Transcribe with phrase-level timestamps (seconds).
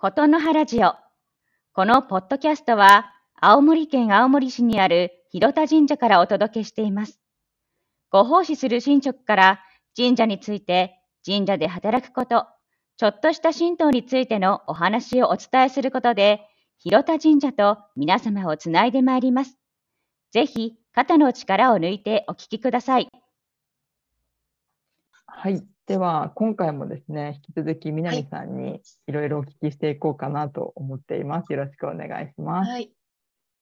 [0.00, 0.94] ことの葉ラジオ。
[1.72, 7.18] このポッドキャストは、青森県青森市にある広田神社からお届けしています。
[8.08, 9.60] ご奉仕する神職から
[9.96, 10.94] 神社について、
[11.26, 12.46] 神社で働くこと、
[12.96, 16.42] ちょっとした神道についてのお話をお伝えすることで、
[16.78, 19.58] 広田神社と皆様をつないでまいります。
[20.30, 23.07] ぜひ、肩の力を抜いてお聞きください。
[25.40, 25.62] はい。
[25.86, 31.52] では、今回もですね、引き続き南さんにいろいろお聞きしていこうかなと思っています。
[31.52, 32.70] よろしくお願いします。
[32.72, 32.90] はい。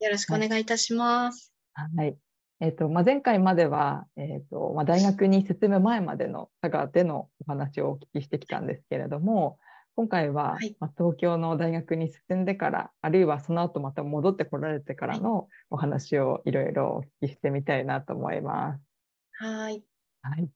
[0.01, 1.53] よろしくお願いいたします。
[1.75, 2.17] はい。
[2.61, 9.59] えっ、と、まあ、前回までは、えっ、と、まあ、大学に進む前までの佐賀でのお話をお聞きしてきたんですけれども、
[9.97, 18.81] 今回は、はいまあ、東京の大学に進んでから、あるいはその後また戻ってこられてからのお話をいろいろお聞きしてみたいなと思います。
[19.45, 19.85] はい。
[20.23, 20.49] はい。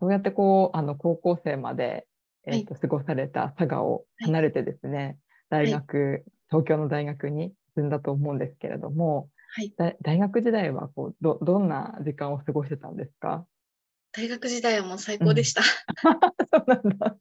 [0.00, 2.06] そうやってこう、あの、高校生まで、
[2.46, 5.18] はいえっと、過ごされた佐賀を離れてですね、
[5.50, 9.72] 大学、東京の大学に進んだと思うんですけれども、はい。
[9.76, 13.46] だ大学時代はこうどどんな時間を過ごしてたんですか？
[14.12, 15.62] 大学時代はもう最高でした。
[16.52, 17.16] そうなんだ。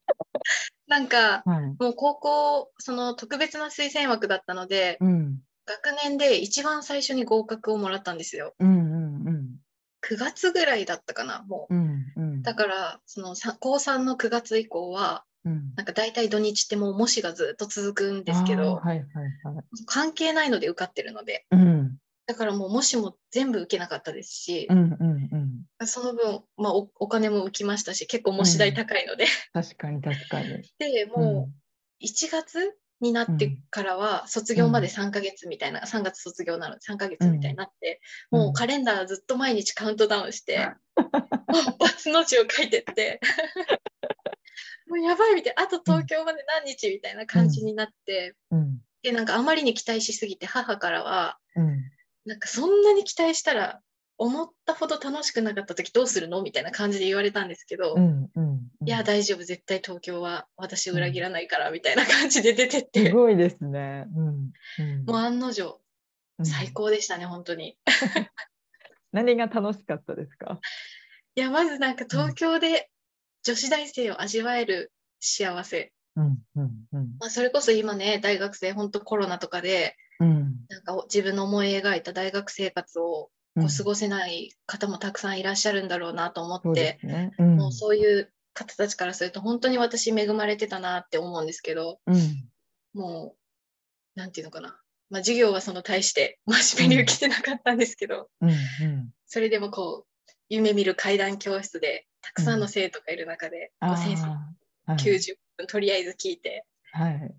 [0.88, 1.64] なんか、はい。
[1.80, 5.39] もう高校、その特別な推薦枠だったので、うん。
[5.66, 8.53] 学年で一番最初に合格をもらったんですよ。
[8.59, 9.48] うんうんうん。
[10.02, 11.75] 9月ぐらいだったかな、もう。
[11.75, 12.33] うんうん。
[12.44, 15.73] だから、そのさ高3の9月以降は、うん。
[15.75, 19.33] なんか大体土日ってもう模試がずっと続くんですけど、はいはいはい。
[19.86, 21.97] 関係ないので受かってるので、うん。
[22.25, 25.30] だからもう模試も全部受けなかったですしう、んうん
[25.80, 25.88] うん。
[25.88, 30.47] その分、まあお、お金も浮きましたし、結構模試代高いので、確かに確かに。
[30.77, 38.02] で、もう1月になってからは卒業まで3ヶ月みたいな、3月卒業なので3ヶ月みたいになって、
[38.32, 38.39] うん。
[38.39, 43.20] もうカレンダーずっと毎日カウントダウンして、バツの字を書いてって、
[44.88, 48.82] もうやばいみたいな、あと東京まで何日みたいな感じになって、うん。
[49.04, 51.92] で、なんかあまりに期待しすぎて母からは、うん。
[52.26, 53.82] なんかそんなに期待したら、
[54.18, 56.42] 思ったほど楽しくなかった時どうするの？
[56.44, 58.60] みたいな感じで言われたんですけど、うんうん。
[58.86, 64.06] いや、大丈夫、絶対東京は私を裏切らないから、みたいな感じで出てっすて、ごいですね。
[64.16, 64.28] うん。
[64.28, 65.80] うんもう案の定、
[66.40, 67.78] うん最高でしたね、本当に。
[69.12, 70.60] 何が楽しかったですか？
[71.36, 72.90] いや、まずなんか東京で
[73.44, 75.94] 女子大生を味わえる幸せ。
[76.16, 87.31] うんうんうんまあ、それこそ今ね、大学生、本当コロナとかで、うんなんか自分の思い描いた大学生活をこう過ごせない方もたくさんいらっしゃるんだろうなと思ってね。
[87.37, 87.58] うん。
[87.58, 92.49] もうそういう方たちからすると、本当に私恵まれてたなって思うんですけど、うん。
[92.93, 93.36] も
[94.15, 94.80] う、なんていうのかな。
[95.09, 98.49] まあ、授業はその大して 真面目に受けてなかったんですけど、うん。
[98.49, 99.14] うん。
[99.27, 104.97] それでもこう、夢見る階段教室で、たくさんの生徒がいる中で、こう先生あーはい。
[104.97, 107.35] 90分とりあえず聞いて、はい。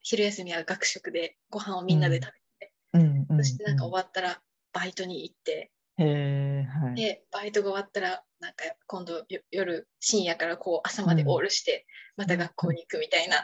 [0.00, 3.26] 昼休みは学食でご飯をみんなで食べて、うん。
[3.28, 3.38] うん。
[3.38, 4.40] そしてなんか終わったら
[4.76, 6.94] バイトに行って、へえ、はい。
[6.96, 13.42] で、バイトが終わったら、なんか今度よ夜、深夜からこう朝までオールして、また学校に行くみたいな。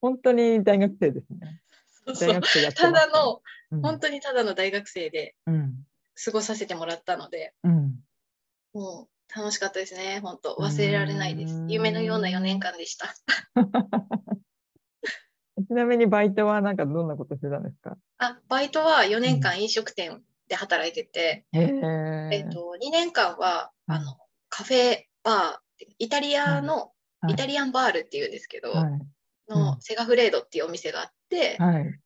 [0.00, 1.62] 本当に大学生ですね。
[2.04, 5.86] そうそうただの、うん本当にただの大学生でうん
[6.22, 8.00] 過ごさせてもらったので、うん。
[8.72, 11.64] もう楽しかったですね、本当忘れられないです。
[11.68, 13.14] 夢のような4年間でした。
[15.58, 17.96] ちなみにバイトはなんかどんなことしてたんですか？
[18.18, 21.60] あ、バイトは4年間飲食店で働いてて、へ
[22.30, 22.48] えっえ。
[22.50, 24.16] と、2年間は、うんあの、
[24.48, 27.32] カフェバー、イタリアの、はい。
[27.34, 28.90] イタリアンバールっていうんですけど、はい。
[29.48, 29.80] のうん。
[29.80, 32.00] セガフレードっていうお店があって、はい。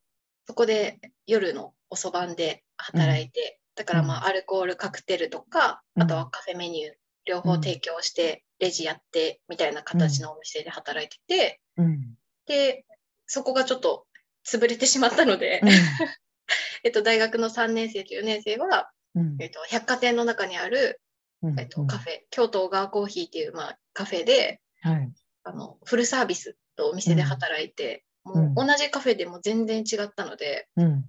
[0.47, 6.03] そこで夜の遅番で働いて、だからまあアルコールカクテルとか、うん。
[6.03, 6.93] あとはカフェメニュー
[7.25, 12.15] 両方提供して、レジやってみたいな形のお店で働いてて、うん。
[12.47, 12.85] で、
[13.27, 14.07] そこがちょっと
[14.47, 15.61] 潰れてしまったので、
[16.85, 21.01] えっと、大学の3年生と4年生は、うんえっと、百貨店の中にある、
[21.43, 25.13] うんえっと、カフェ、京都小川コーヒーっていう、まあ、カフェで、はい。
[25.45, 31.05] あの、フルサービスのお店で働いて、うんもう同じカフェでも全然違ったので、うんうん。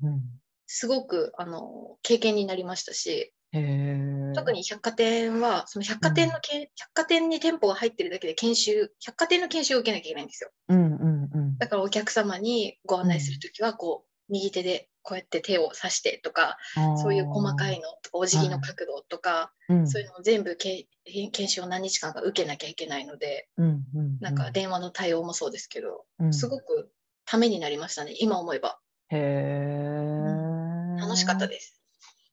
[0.68, 3.34] すごく、あの、経験になりましたし。
[3.52, 10.52] 特に百貨店は、その百貨店のけ、百貨店に店舗が入ってるだけで研修、百貨店の研修を受けなきゃいけないんですよ。
[10.70, 11.58] うんうんうん。
[11.58, 16.58] だからお客様にご案内するときは、こう、右手でこうやって手を指してとか、
[17.02, 20.88] そういう細かいのとか、お辞儀の角度とか、うん、そういうのを全部け
[21.32, 26.92] 研修を何日間か受けなきゃいけないので、うんうんうん、なんか電話の対応もそうですけど、うんすごく
[27.26, 28.80] ためになりましたね、今思えば。
[29.10, 31.00] へえ。
[31.00, 31.77] 楽しかったです。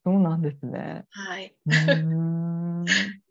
[0.04, 1.06] そうなんですね。
[1.10, 1.56] はい。
[1.66, 2.84] うーん。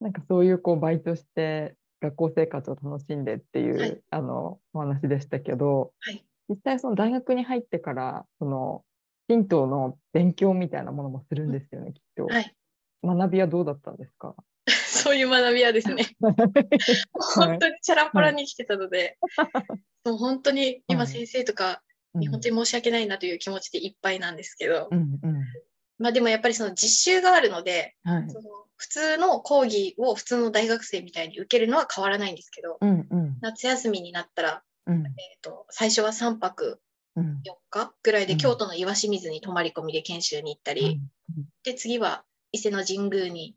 [0.00, 4.00] なんかそういうこうバイトして学校生活を楽しんでっていう、はい。
[4.10, 6.24] あのお話でしたけど、はい。
[6.48, 8.84] 実際その大学に入ってからその
[9.28, 12.26] 神道の勉強みたいなものもするんですよね、きっと。
[12.26, 12.54] はい。
[13.02, 14.34] 学びはどうだったんですか？
[14.68, 16.06] そういう学びはですね、
[17.12, 19.18] 本当にチャランポラに来てたので、
[20.04, 21.82] もう本当に今先生とか
[22.14, 25.43] に本当に申し訳ないなという気持ちでいっぱいなんですけど、うんうん
[25.98, 28.30] まあでもやっぱりその実習があるので、はい。
[28.30, 28.44] その
[28.76, 33.36] 普通の講義を普通の大学生みたいに受けるのは変わらないんですけど、うんうん。
[33.40, 35.06] 夏休みになったら、うん。
[35.06, 35.12] えー、
[35.42, 36.80] と最初は3泊
[37.16, 37.40] うん。
[37.44, 38.38] 4日ぐらいでうん。
[38.38, 41.00] 京都の岩清水に泊まり込みで研修に行ったり、
[41.62, 43.56] で次は伊勢の神宮に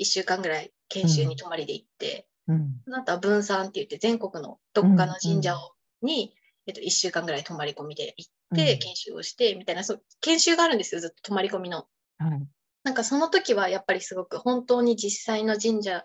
[0.00, 2.80] 1週間ぐらい研修に泊まりで行って、うん。
[2.84, 6.34] その後は分散って言って全国のどっかの神社をに、
[6.66, 8.78] えっと、1週間ぐらい泊まり込みで行って、うん。
[8.78, 11.86] 研修をしてみたいなそう研修があるんですよずっと泊まり込みの。
[12.18, 12.46] はい。
[12.84, 16.04] なんかその時はやっぱりすごく本当に実際の神社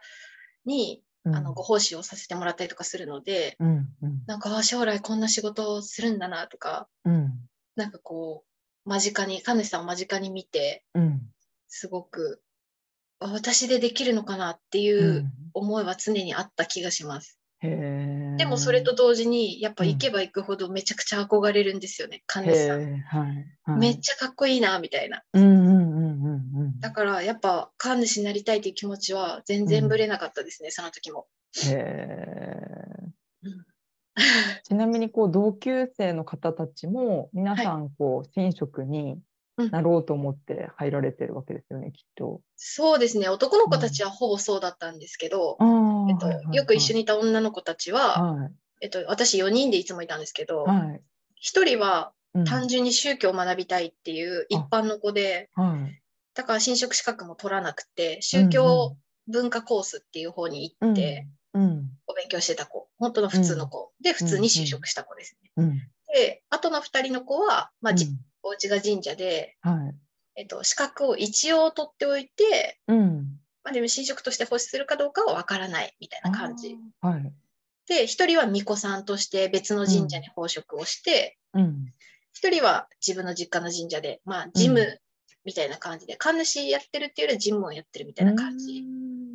[0.66, 1.36] に、うん。
[1.36, 4.24] あのご奉仕をさせてもらったりとかするのでうんうん。
[4.28, 7.32] なんかあ将来こんな仕事をするんだなとかうん。
[7.76, 8.44] なんかこ
[8.86, 11.22] う間近に神主さんを間近に見てうん。
[11.68, 12.42] すごく
[13.20, 15.32] あ私でできるのかなっていううん。
[15.54, 17.40] 思いは常にあった気がします。
[17.62, 22.82] へーでもそれと同時にやっぱ行けば行くほどめちゃくちゃ憧れるんですよね、神主さん。
[22.82, 23.04] はい
[23.64, 23.80] はい。
[23.80, 25.24] めっちゃかっこいいなみたいな。
[25.34, 26.80] うんうんうんうんうん。
[26.80, 31.28] だからやっぱ神主になりたいという気持ちは全然ぶれなかったですね、その時も。
[31.66, 32.54] へ
[34.64, 39.20] ちなみにこう同級生の方たちも皆さんこう神職に
[39.58, 42.42] なろうと思って入られてるわけですよね、きっと。
[42.56, 43.30] そうですね。
[43.30, 45.58] 男の子たちはほぼそうだったんですけど、
[46.10, 47.00] えっとよく一緒に。
[47.00, 48.52] にいた女の子たちは、はい。
[48.82, 51.02] えっと、私4人でいつもいたんですけど、はい。
[51.42, 52.46] 1人はうん。
[52.46, 56.02] 単純に宗教を学びたいっていう一般の子で、はい。
[56.34, 58.98] だから神職資格も取らなくて宗教
[59.28, 61.90] 文化コースっていう方に行って、うん。
[62.08, 65.52] お勉強してた子、本当の普通の子、で、普通に就職した子ですね。
[65.58, 65.78] うん。
[66.14, 68.20] で、あとの2人の子は、まあ、じうん
[68.54, 69.96] お家が神社で、はい。
[70.36, 73.40] えっと、資格を一応取っておいて、うん。
[73.64, 76.78] まあ、でも神職として奉仕するかどうかは分からないみたいな感じ。
[77.02, 77.34] はい。
[77.88, 81.94] で、1人は巫女さんとして別の神社に奉職をして、うん。
[82.42, 85.00] 1人は自分の実家の神社で、まあ、事務
[85.46, 88.84] みたいな感じで、神主やってるっていうよりは事務をやってるみたいな感じ。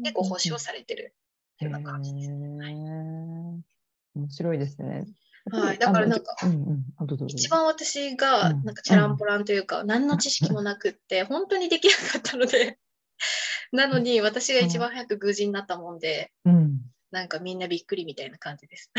[0.02, 1.14] で、ご奉仕をされてる
[1.60, 2.30] ような感じです。
[2.30, 3.68] へー。
[4.14, 5.06] 面白いですね。
[5.50, 5.78] はい。
[5.78, 7.26] だからなんかうんうん。
[7.26, 8.64] 一番私がうん。
[8.64, 12.78] なんかチャランポランというか、何の知識もなくって本当にできなかったので。
[13.72, 16.80] なのに私が一番早く宮司になったもんでうん。
[17.10, 18.90] なんかみんなびっくりみたいな感じです。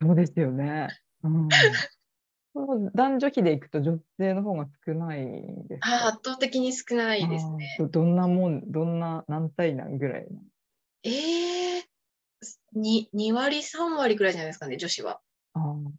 [0.00, 0.88] そうですよね。
[1.22, 1.48] うん。
[2.94, 5.24] 男女比でいくと女性の方が少ない
[5.68, 6.06] ですか？
[6.08, 7.76] 圧倒的に少ないですね。
[7.78, 10.40] どどんなもん、どんな、何対何ぐらいな
[11.04, 11.82] えー、
[12.72, 15.20] に2割3割ぐらいじゃないですかね女子は。
[15.54, 15.90] あー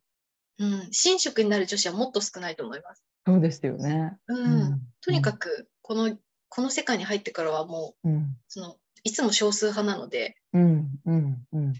[0.62, 3.04] うん、神職になる女子はもっと少ないと思います。
[3.26, 4.18] そうですよね。
[4.28, 6.18] うんとにかくこの
[6.50, 8.38] この世界に入ってからはもううん。
[8.48, 10.90] そのいつも少数派なので、うん。
[11.06, 11.48] うん。
[11.54, 11.74] うん。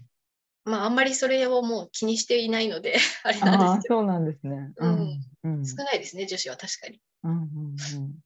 [0.64, 4.72] まあ、あんまりそれをもう気にしていないので あれなんですけどそうなんですね。
[4.76, 5.20] うん。
[5.44, 5.66] うん。
[5.66, 7.00] 少ないですね女子は確かに。
[7.24, 7.32] うん。
[7.32, 7.40] うん。
[7.42, 8.20] うん。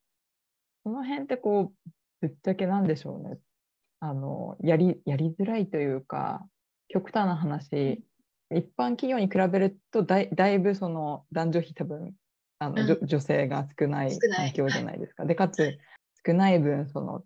[0.84, 3.38] その辺ってこう、ぶっちゃけなんでしょうね。
[4.00, 6.46] あの、やり、やりづらいというか、
[6.88, 8.02] 極端な話、
[8.50, 12.14] 一般企業に比べるとだい、だいぶその男女比多分、
[12.58, 12.96] あの、うん。
[13.02, 15.24] 女性が少ない環境じゃないですか。
[15.24, 15.76] で、かつ、
[16.26, 17.24] 少ない分、その、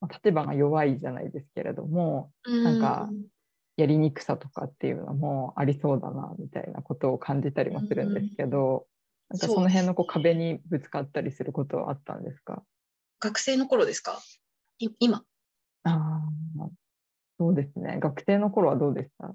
[0.00, 3.26] まあ立場が弱いじゃないですけれども、なんかうん
[3.76, 8.86] やりにくさとかっていうのもありそうだなみたいなことを感じたりもするんですけど、
[9.30, 12.64] なんかその辺のこう壁にぶつかったりすることはあったんですか？
[13.20, 14.22] 学生の頃ですか？
[14.78, 15.24] い今？
[15.84, 16.20] あ
[16.60, 16.70] あ、
[17.38, 17.98] そうですね。
[18.00, 19.34] 学生の頃はどうでした？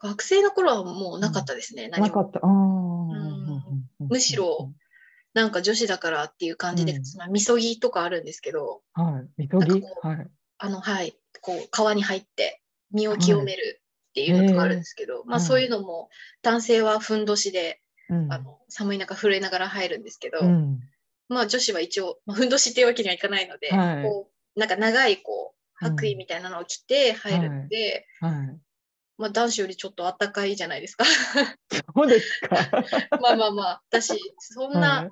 [0.00, 2.06] 学生の頃はもうなかったですね、何も。
[2.06, 2.40] なかった。
[2.40, 4.72] ああ、むしろ、
[5.34, 7.04] なんか女子だからっていう感じで、うん。
[7.04, 9.42] そのみそぎとかあるんですけどはい。
[9.42, 9.82] みそぎ？
[10.02, 10.26] はい。
[10.58, 11.16] あのはい。
[11.40, 12.62] こう川に入って
[12.92, 16.08] 身を清めるっていうのとかあるんですけど、まあはいそういうのも
[16.42, 18.32] 男性はふんどしで、うん。
[18.32, 20.80] あの寒い中震えながら入るんですけど、うん。
[21.28, 24.02] まあ女子は一応、まあ、ふんどしっていうわけにはいかないので、はい。
[24.02, 28.58] こうなんか長いこう白衣みたいなのを着て入るので、はい。
[29.18, 31.04] まあ、男子よりちょっとあったかいじゃないですか。
[31.94, 32.56] そうですか。
[33.20, 35.10] まあまあまあ、だし、そんな。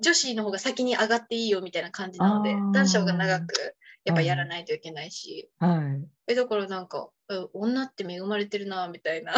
[0.00, 6.32] 女子の方が先に上がっていいよみたいな感じなので男子の方が長くやっぱやらないといけないし、はい。
[6.32, 9.32] えだからなんか、うん女って恵まれてるなみたいな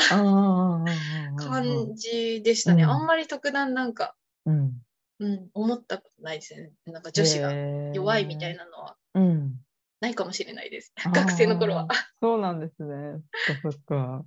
[1.37, 2.83] 感じでしたね。
[2.83, 4.73] うんあんまり特段なんか、うん。
[5.19, 6.73] うん、思ったことないですね。
[6.85, 7.53] なんか女子が
[7.95, 8.65] 弱いみたいな。
[8.65, 8.97] なのは。
[9.15, 9.55] うん。
[10.01, 10.93] ないかもしれないです。
[11.15, 11.89] 学生の頃は。
[12.21, 13.21] そうなんですね。
[13.63, 14.25] そっか。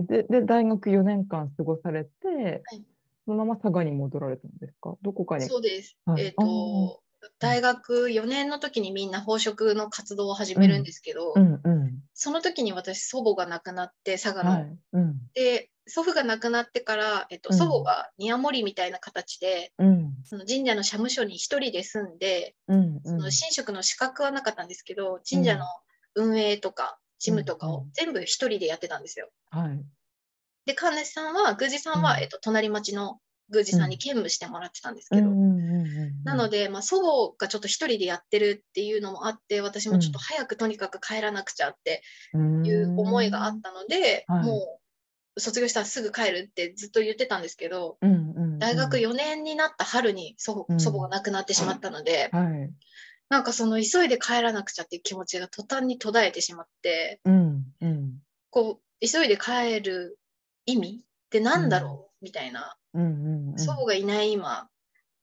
[0.00, 2.84] で、で、大学4年間過ごされて、はい
[3.26, 4.96] そのまま佐賀に戻られたんですか？
[5.02, 5.46] どこかに。
[5.46, 5.98] そうです。
[6.06, 7.02] はいえっ、と、
[7.38, 12.00] 大学4年の時にみんな宝飾の活動を始めるんですけど、うんうん。
[12.14, 14.66] その時に私祖母が亡くなって佐賀の。
[15.34, 20.14] で祖父が亡くなってから、えっと、うん祖母が宮守みたいな形で、うん。
[20.24, 23.00] その神社の社務所に一人で住んで、うん。
[23.04, 25.64] その神職の資格はなかったんですけど、神社の
[26.14, 29.30] 運営とか事務とかを全部一人でやってたんですよ。
[29.50, 29.80] はい。
[30.66, 35.30] で、神主さんは、宮司さんは、うんえっと、隣町の宮司さんに兼務してもらってたんですけど、
[36.24, 42.02] なので、で、まあ、祖母がちょっと一人でやってるっていうのもあって、私もちょっと早くとにかく帰らなくちゃって
[42.34, 44.44] いう思いがあったので、はい。
[44.44, 44.80] も
[45.36, 48.58] う卒業したらすぐ帰るってずっと言ってたんですけど、うんうんうん。
[48.58, 50.78] 大学4年になった春に祖うん。
[50.78, 52.72] 母祖母が亡くなってしまったので、はい。
[53.28, 58.18] なんかその急いで帰らなくちゃっていう気持ちが途端に途絶えてしまって、うんうん。
[58.50, 60.18] こう、急いで帰る
[60.64, 62.76] 意味って何だろう、みたいな。
[62.94, 63.58] うんうんうん。
[63.58, 64.68] 祖母がいない今、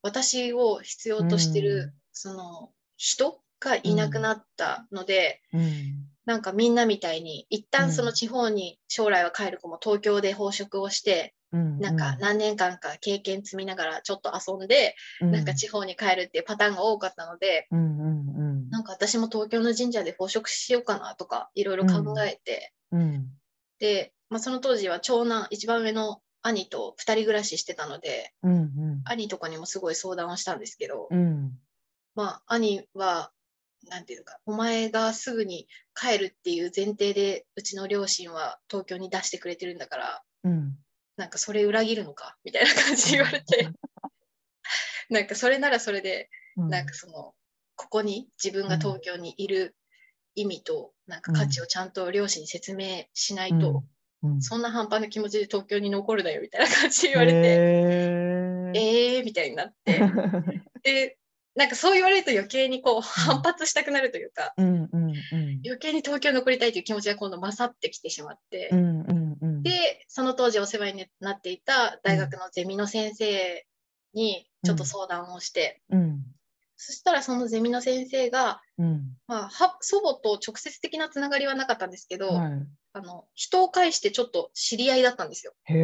[0.01, 1.93] 私を必要としてる、うん。
[2.11, 6.07] その人がいなくなったので、うん。
[6.25, 7.69] なんかみんなみたいに、一うん。
[7.71, 18.69] 旦その地方に将来は帰る子も東京で宝飾をして、うんなんか何年間か経験積みながらちょっと遊んで、なんか地方に帰るっていうパターンが多かったので、うんうんうん。
[18.71, 23.27] なんか私も東京の神社で宝飾しようかなとかいろいろ考えて、うん。
[23.77, 29.01] で、まあ、その当時は長男、一番上の兄と2人暮らししてたので、うんうん。
[29.05, 31.53] 兄とかにもすごい相談をしたんですけど、うん。
[32.15, 33.31] まあ、兄は、
[33.89, 40.77] なんていうか、お前がすぐに帰るっていう前提で、うちの両親は東京に出してくれてるんだから、うん。
[41.15, 43.69] なんかそれ裏切るのかみたいな感じで言われて、
[45.09, 46.69] なんかそれならそれで、うん。
[46.69, 47.33] なんかその、
[47.75, 49.77] ここに自分が東京にいる
[50.35, 53.92] 意味と、なんか価値をちゃんと両親に説明しないと、うん
[54.39, 57.37] そんな半端な気持ちで東京に残るなよみたいな感じで言われて、
[58.75, 59.99] えーみたいになって、
[60.83, 61.17] で、
[61.55, 65.61] なんかそう言われると余計にこう反発したくなるというか、うんうんうん。
[65.63, 69.63] 余計に東京に残りたいという気持ちが今度勝ってきてしまって、うんうんうん。
[69.63, 73.65] で、その当時お世話になっていた大学のゼミの先生
[74.13, 76.23] にちょっと相談をして、うん。
[76.75, 79.17] そしたらそのゼミの先生が、うん。
[79.27, 82.51] まあ、は祖母と直接的なつながりはなかったんですけど、はい
[82.95, 85.53] あの人を介してちょっと知り合いだったんですよ。
[85.65, 85.79] へえ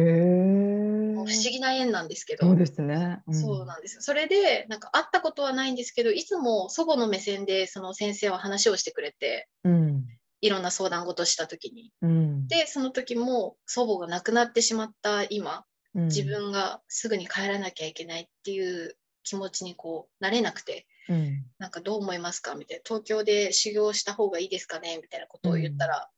[1.14, 2.46] 不思議な縁なんですけど。
[2.46, 4.02] そうですねそうなんですよ。
[4.02, 10.06] それで、なんか会ったことはないんですけど、いつも祖母の目線でその先生は話をしてくれて、うん
[10.42, 11.92] いろんな相談事した時に。
[12.00, 15.64] うんで、その時も祖母が亡くなってしまった今、
[15.94, 22.54] うん自分がすぐに帰らなきゃいけないっていう気持ちにこう、なれなくて、うんなんかどう思いますか？
[22.54, 22.82] みたいな。
[22.86, 24.98] 東京で修行した方がいいですかね？
[25.02, 26.08] みたいなことを言ったら、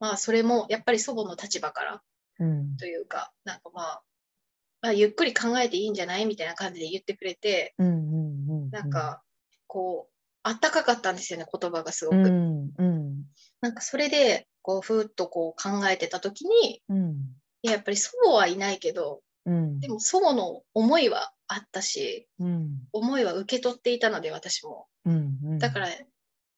[0.00, 2.02] まあそれもやっぱり祖母の立場から
[2.40, 2.76] うん。
[2.76, 4.02] というか、なんかまあ、
[4.80, 9.22] まあ、ゆっくり考えていいんじゃないみたいな感じで言ってくれて、うんうんうんなんか、
[9.66, 12.16] こう、あったかかったんですよね、言葉がすごく。
[12.16, 13.24] うんうん。
[13.60, 17.12] なんかそれで、こう、ふーっとこう考えてた時に、うん。
[17.62, 19.80] いややっぱり祖母はいないけど、うん。
[19.80, 22.68] でも祖母の思いはあったし、うん。
[22.92, 24.86] 思いは受け取っていたので、私も。
[25.06, 25.58] うんうん。
[25.58, 25.88] だから、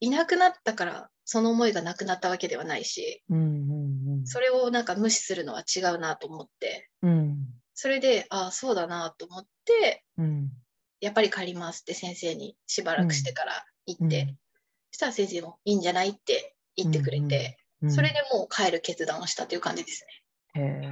[0.01, 4.27] いなくなったから、その思いがなくなったわけではないし、うんうんうん。
[4.27, 7.47] それをなんか無視するのは違うなと思って、うん。
[7.73, 10.51] それで、ああ、そうだなと思って、うん。
[11.01, 14.29] やっぱり帰りますって先生にしばらくしてから言って、うん。
[14.91, 20.05] そしたら先生もいいんじゃないって言ってくれて、うんそれでもう帰る決断をしたという感じです
[20.55, 20.63] ね。
[20.63, 20.83] へ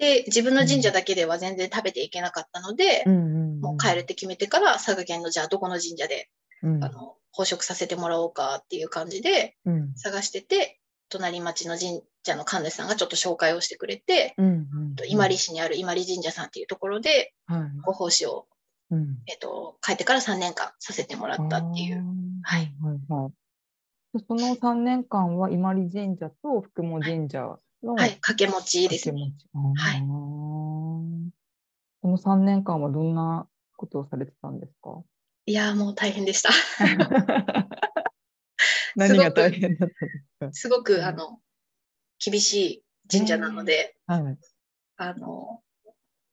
[0.00, 6.28] えで、自分の神社だけでは全然食べていけなかったので、もう帰るって決めてから、佐賀県のじゃあどこの神社で、
[6.62, 6.82] うん。
[6.82, 9.94] あの、宝飾させてもらおうかっていう感じでうん。
[9.96, 14.94] 探してて、隣町の神社の神主さんがちょっと紹介をしてくれて、うんうん。
[14.96, 17.60] と伊万里市にある伊万里神社さんっていうところで、はい。
[17.84, 18.46] ご奉仕を、
[18.90, 19.18] うん。
[19.26, 22.04] えっと、帰ってから3年間させてもらったっていう。
[22.42, 22.74] はい。
[22.82, 24.18] はいはい。
[24.18, 29.32] でその3年間は伊万里神社と福茂神社のはい、掛け持ちですね。
[29.54, 30.02] 掛け持ち。
[30.02, 30.02] あー。
[30.02, 31.30] はい
[32.02, 33.46] その3年間はどんな
[33.76, 35.02] ことをされてたんですか？
[35.50, 36.50] いやーもう大変でした。
[38.94, 39.90] 何が大変だっ
[40.38, 41.40] たんですすごく、うんあの、
[42.24, 44.38] 厳しい神社なので、かはい。
[44.96, 45.60] あの、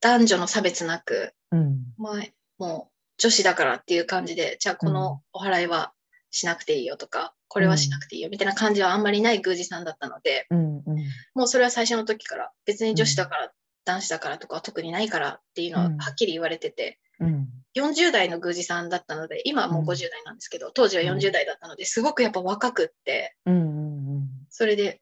[0.01, 1.83] 男女の差別なく、うん。
[1.97, 2.23] まあ、
[2.59, 5.95] もう女子だからっていう感じで、じゃあこのお祓いは
[6.29, 10.97] しなくていいよとか、これはしなくていいよみたいな感じはあんまりない宮司さんだったので、うんうん。
[11.33, 13.51] もうそれは最初の時から別に女子だから
[13.87, 17.47] 男子だからとかは特にないからっていうのはうんはっきり言われてて、うん。
[17.75, 23.53] 40代の宮司さんだったので、今はもううん50代なんですけど、当時は40代だったので、すごくやっぱ若くって、うん。
[23.55, 24.27] うん。
[24.49, 25.01] それで、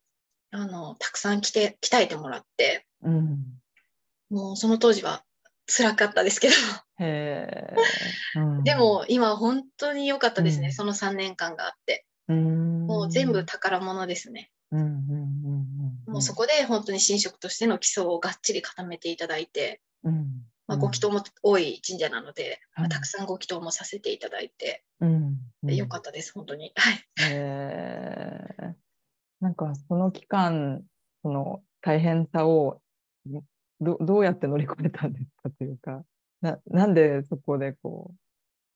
[0.52, 3.40] あの、たくさん来て、鍛えてもらって、うん。
[4.30, 5.24] もうその当時は
[5.68, 6.54] 辛かったですけど、
[8.64, 12.06] で、も今は本当に良かったですね、うんその3年間があって。
[12.28, 12.88] うん。
[12.88, 14.52] もう全部宝物ですね。
[14.76, 14.82] うん。
[14.82, 16.04] うん。
[16.08, 16.14] うん。
[16.14, 20.46] もうそこで本当に神職としての基礎をがっちり固めていただいて、うん。
[20.68, 25.38] まあ、ご祈祷も多い神社なので、まはいあたくさんご祈祷もさせていただいて、うん。
[25.64, 25.76] うん。
[25.76, 26.74] 良かったです、本当に。
[26.76, 26.96] はい。
[26.96, 27.34] へ
[28.72, 28.76] え
[29.42, 30.84] なんかその期間、
[31.22, 32.82] その大変さを
[33.82, 36.04] どどうやって乗り越えたんですかというか、
[36.42, 38.14] ななんでそこでこ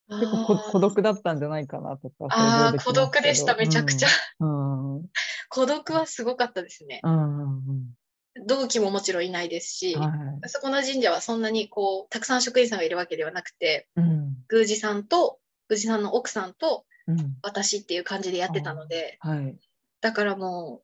[0.10, 4.08] う、結構孤独だったんじゃないかなとかあー、想像き孤独でした、めちゃくちゃ。。
[4.40, 4.96] うん。
[4.98, 5.06] うん。
[5.50, 7.02] 孤独はすごかったですね。
[7.04, 7.54] うん。
[7.54, 8.00] うん
[8.46, 10.08] 同期ももちろんいないですし、は
[10.46, 10.50] い。
[10.50, 14.38] そこの神社はそんなにこう、たくさん職員さんがいるわけではなくて、うん。
[14.50, 15.40] 宮司さんと、
[15.70, 17.38] 宮司さんの奥さんとうん。
[17.42, 19.58] 私っていう感じでやってたので、はい。
[20.00, 20.84] だからも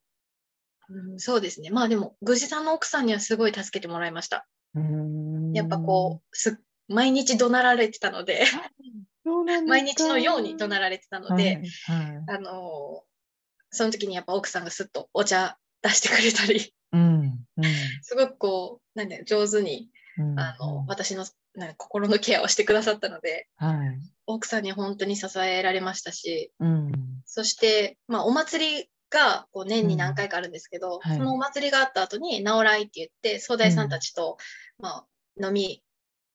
[0.89, 1.69] う、うん、そうですね。
[1.69, 4.47] まあでも、宮司さんの奥さんにはすごい助けてもらいました。
[4.73, 8.45] うんやっぱこう、す毎日怒鳴られてたので、
[9.67, 11.97] 毎日のように怒鳴られてたので、はい。
[11.97, 13.14] はいあのー
[13.75, 17.21] その時にやっぱ奥さんがすっとお茶出してくれたり、うん。
[17.57, 17.63] うん。
[18.01, 23.77] すごくこう、なんだよ上手に、うんあの、私のなんか心のケアをしてくださったので、はい。
[24.25, 26.91] 奥さんに本当に支えられましたし、うん。
[27.25, 34.37] そして、まあ、お祭りがこう年に何回かあるんですけど、うんはいそのお祭りがあった後に、直来って言って、総大さんたちと、
[34.79, 35.83] まあ、飲み、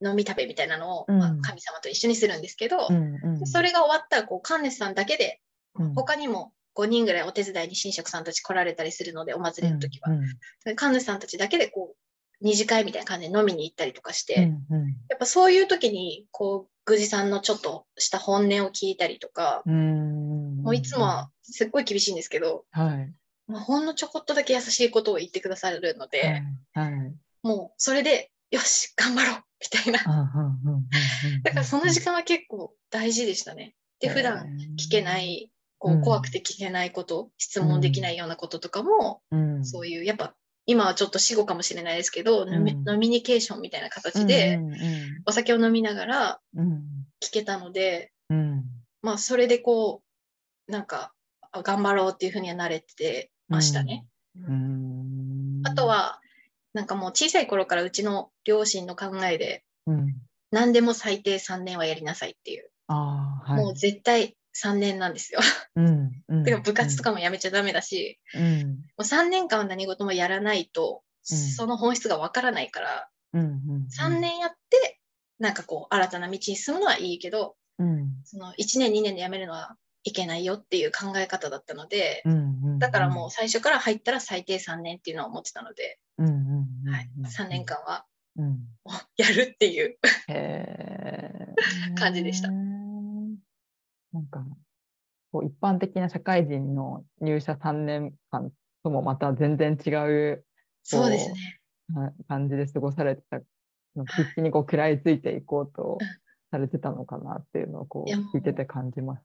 [0.04, 3.18] 飲み食べみたいなのを、うんまあ、神様と一緒にするんですけど、うん。
[3.22, 3.46] うん。
[3.46, 5.40] それが終わったら、こう、神主さんだけで、
[5.74, 10.12] うん他にも5人ぐらいお手伝いに神職さんたち来られたりするので、お祭りの時は。
[10.12, 10.76] うん。
[10.76, 11.96] 神主さんたちだけで、こう、
[12.40, 14.76] 二次会みたいな感じで飲みに行ったりとかして、うん。
[14.76, 14.86] うん。
[15.08, 20.62] やっぱそういう時に、こう、宮司さんのちょっとした本音を聞いたりとか、うん。
[20.62, 23.12] もういつもはすっごい厳しいんですけど、はい。
[23.46, 26.42] まあ、ほんのちょこっとだけ優しいことを言ってくださるので、
[26.74, 26.90] はい。
[26.92, 27.14] はい。
[27.42, 30.00] もうそれで、よし、頑張ろうみたいな。
[30.64, 30.74] うん。
[30.74, 31.42] うん。
[31.42, 33.74] だからその時間は結構大事でしたね。
[34.00, 34.46] で、普段
[34.78, 35.49] 聞けな、い、
[35.80, 39.64] こううん怖くて聞けないこと、質問できないようなこととかも、うん。
[39.64, 40.34] そういう、やっぱ、
[40.66, 44.72] 今はちょっと死後かもしれないですけど、んノミニケーションみたいな形で、うん。
[45.24, 46.82] お酒を飲みながらうん。
[47.22, 48.64] 聞けたので、うん。
[49.00, 50.02] まあ、それでこ
[50.68, 51.14] う、なんか、
[51.50, 54.06] あ頑張ろうっていうふうには慣れてましたね。
[54.38, 55.62] うん。
[55.64, 56.20] あと、は、
[56.74, 60.14] なんかもう小さい頃からうちの両親の考えで、うん。
[60.50, 63.52] 何でも最低3年はやりなさいっていう、はい。
[63.54, 65.40] もう絶対3年なんですよ。
[65.76, 66.10] うん。
[66.28, 66.42] うん。
[66.42, 68.66] 部活とかもやめちゃダメだし、うん。
[68.66, 73.42] もう3年間は何事もやらないと、うんその本質がわからないから、うん。
[73.42, 73.88] うん。
[73.96, 75.00] 3年やって、
[75.38, 78.08] なんかこう、新たな道に進むのはいいけど、うん。
[78.24, 82.22] その1年、2年でやめるのはいけないよっていう考え方だったので。
[82.78, 85.98] だからもう最初から入ったら最低3年っていうのを思ってたので。
[86.18, 87.64] はい、3年。
[87.64, 88.06] 間は
[89.16, 89.98] やるっていう。
[91.96, 92.48] 感じでした
[94.12, 94.44] なんか、
[95.32, 98.50] こう一般的な社会人の入社3年間
[98.82, 100.44] ともまた全然違う
[100.82, 101.60] そうですね。
[101.88, 103.40] な感じで過ごされてた
[103.96, 105.98] の、必死にこう食らいついていこうと
[106.50, 109.22] されてたのかなっていうのをこうう聞いてて感じまし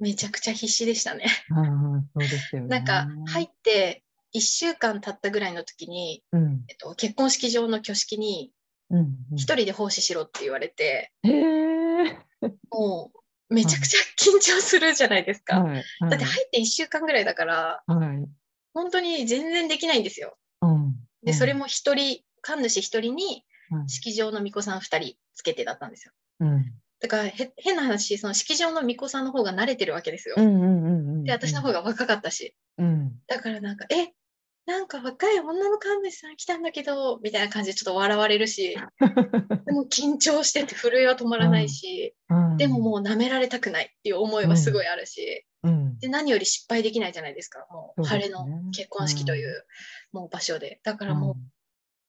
[0.00, 1.26] めちゃくちゃ必死でしたね。
[1.48, 1.60] た。
[1.60, 1.64] う
[1.98, 2.68] ん、そうですよね。
[2.68, 4.02] なんか入って
[4.34, 8.52] 1週間経ったぐらいの時に、うん、えっと、結婚式場の挙式に
[8.90, 9.36] うん、うん。
[9.36, 12.18] 一人で奉仕しろって言われて、へえ。
[12.70, 13.18] もう
[13.48, 15.60] めちゃくちゃ緊張するじゃないですか。
[15.60, 15.74] はい。
[15.74, 18.28] はいだって入って1週間ぐらいだから、はい。
[18.72, 20.36] 本当に全然できないんですよ。
[20.62, 20.94] うん。
[21.22, 26.12] で、それも、も一人、神主一人にはい式場の巫女さん二人つけてだったんですよ。
[26.40, 26.72] うん。
[27.00, 30.36] だからへ変な話、その式場の巫女さんの方が慣れてるわけですよ。
[31.24, 32.54] で、私の方が若かったし。
[32.78, 33.12] うん。
[33.26, 34.12] だからなんか、え、
[34.66, 38.76] なんか若い女の神主さん来たんだけど、みたいな感じでちょっと笑われるし、
[39.66, 42.56] でも緊張してて震えは止まらないし、うん。
[42.56, 45.98] でももう舐められたくないっていう思いはすごいあるし、うん。
[45.98, 47.66] で、何より失敗できないじゃないですか。
[47.70, 49.66] もう、晴れの結婚式という、
[50.12, 50.80] もう場所で。
[50.82, 51.34] だからもう、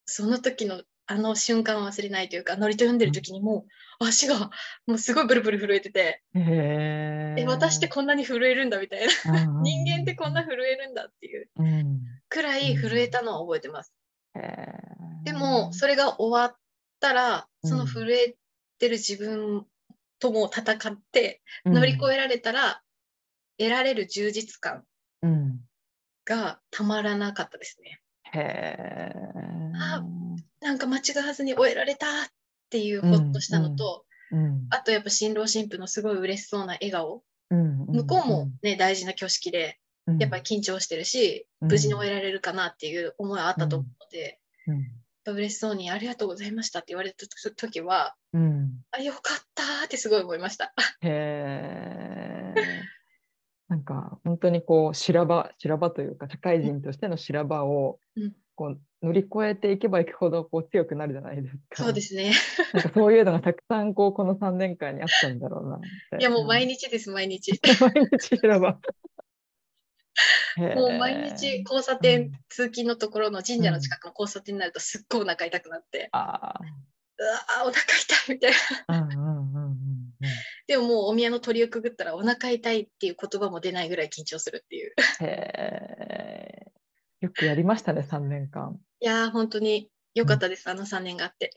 [0.05, 3.65] その時のあの瞬間を忘れないというか、ノリと読んでる時にも
[3.99, 4.49] う足が
[4.87, 7.35] もうすごいブルブル震えてて、え。
[7.37, 9.61] え、私ってこんなに震えるんだみたいな。
[9.61, 12.01] 人間ってこんな震えるんだっていううん。
[12.29, 13.93] くらい震えたのは覚えてます。
[15.23, 16.57] でも、それが終わっ
[16.99, 18.35] たら、うんその震え
[18.77, 19.65] てる自分
[20.19, 22.81] とも戦ってうん乗り越えられたら、
[23.57, 24.83] 得られる充実感
[25.21, 25.59] うん。
[26.25, 28.01] がたまらなかったですね。
[28.33, 29.11] へえ。
[29.75, 30.03] あ
[30.61, 32.09] なんか間違わずに終えられたっ
[32.69, 40.17] ていうほっとしたのと、うんあとやっぱ新郎新婦のすごい嬉しそうな笑顔、うん向こうもね、大事な挙式で、うん。
[40.17, 41.69] やっぱり緊張してるし、うん。
[41.69, 44.77] 無事に終えられるかなっていう思いはあったと思うので、うん
[45.25, 48.73] やっぱ嬉しそうにありがとうございましたって言われた時は、うん。
[48.91, 49.21] あ、よかっ
[49.55, 50.71] たーってすごい思いました。
[51.01, 52.24] へえ。
[53.67, 61.83] なんか本当にこう修羅場修羅場というか社会人としての修羅場をうんこう乗り越えていけばいくほどこう強くなるじゃないですか。
[61.83, 62.31] そうですね。
[62.73, 65.79] なんかそういうのがたくさんこうこの3年間にあったんだろうな。
[66.17, 67.59] いやもう毎日日です、毎日。
[67.79, 68.79] 毎日修羅場。
[70.75, 76.53] もう毎日交差点、通勤のところの神社の近くの交差点になるとすっごいお腹痛くなって、あ
[77.17, 78.51] うわーお腹痛いみたい
[78.87, 79.01] な。
[79.01, 79.34] うんうん。
[80.67, 84.93] でももうお宮の鳥をくぐったらお腹痛いっていう言葉も出ないぐらい緊張するっていう。
[85.21, 86.71] へえ。
[87.21, 88.79] よくやりましたね3年間。
[88.99, 91.51] いやー本当に良かったです、あの3年があって。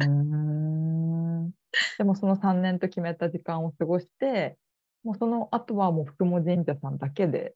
[0.00, 1.50] うーん
[1.98, 4.56] でもその3年と決めた時間を過ごして、
[5.04, 7.54] もうその後はもう福茂神社さんだけで。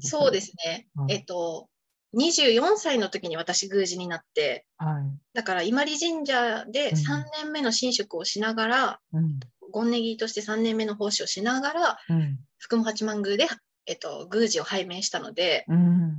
[0.00, 0.86] そうですね。
[0.94, 1.68] はいえっと、
[2.14, 5.18] 24歳の時に私宮司になって、はい。
[5.34, 9.40] だから伊万里神社でうん3年目の神職をしながら、うん。
[9.72, 12.38] 権ネギとして3年目の奉仕をしながら、うん。
[12.58, 13.48] 福茂八幡宮で、
[13.86, 16.16] えっと、宮司を拝命したので、うん。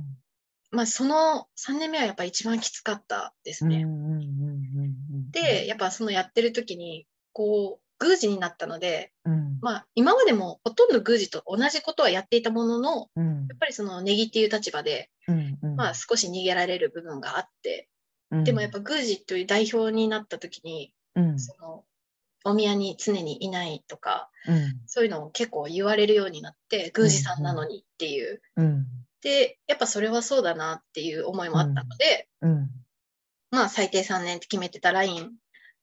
[0.70, 3.86] まあ、その3年目はやっぱ一番きつかったですね。
[5.30, 9.58] で、やっぱそのやってる時に、こう、宮司になったので、うん。
[9.60, 17.88] まあ、今までもほとんど宮司と同じことはやっていたものの、うんやっぱりそのネギっていう立場で、うんうんまあ、少し逃げられる部分があって、
[18.30, 21.84] うんでもやっぱ宮司という代表になった時に、うんその
[22.44, 24.80] お宮に常にいないとか、うん。
[24.86, 28.42] そういうのを結構言われるようになって、宮司さんなのにっていう。
[28.56, 28.86] うん。
[29.22, 32.70] で、やっぱそれはそうだなっていう思いもあったので、うん。
[33.50, 35.32] まあ最低3年って決めてたライン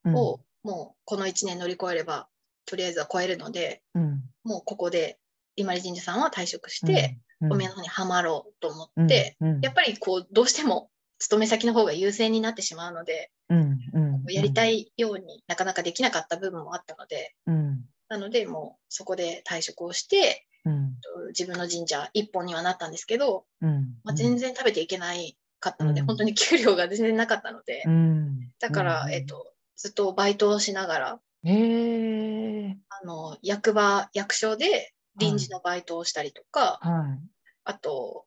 [0.04, 0.14] うん。
[0.14, 2.28] を、もうこの1年乗り越えれば、
[2.64, 4.22] とりあえずは超えるので、うん。
[4.44, 5.18] もうここで
[5.56, 7.52] 伊万里神社さんは退職して、うん。
[7.54, 9.60] お宮の方にはまろうと思って、うん。
[9.62, 10.91] やっぱりこう、どうしても
[11.22, 14.32] 勤め先の方が優先になってしまうので、うんうん。
[14.32, 17.84] やりたいようになかなかできなかった部分もあったので、うん。
[18.08, 20.96] なのでもうそこで退職をして、うん。
[21.28, 26.06] 自分の神社一本にはなったんですけど、うんまあ、全然食べていけないかったので、うん。
[26.08, 28.50] 本当に給料が全然なかったので、うん。
[28.58, 29.12] だから、うん。
[29.12, 31.20] えっと、ずっとバイトをしながら、
[32.88, 37.16] あの、役場、役所で臨時のバイトをしたりとか、は
[37.62, 38.24] あと、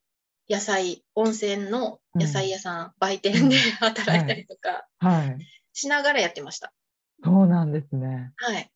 [0.50, 5.38] 野菜、温泉の野菜屋さん、売うん店で働いたりとかいはい
[5.74, 6.74] しながらやってました。
[7.24, 8.58] そうなんですねはい。
[8.58, 8.72] へ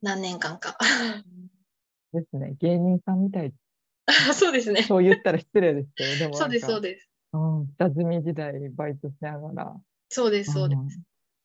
[0.00, 0.76] 何年間か。
[0.80, 3.52] ーですね芸人さんみたい
[4.34, 4.82] そうですね。
[4.82, 7.04] そう言ったら失礼ですけどでもそうです、そうでです。
[7.04, 10.78] すうん下積み時代バイトしながらそうです、そうです。
[10.78, 10.88] うん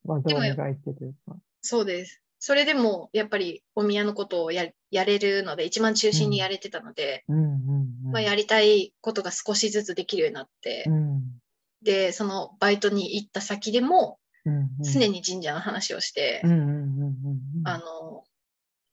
[0.04, 2.21] 技を磨いてというかそうです。
[2.39, 7.26] それでも、やっぱりお宮のことをややれるので、一番中心にやれてたので、
[8.21, 11.23] やりたいことが少しずつできるようになって、うん
[11.82, 14.19] で、そのバイトに行った先でも、
[14.82, 16.41] 常に神社の話をして、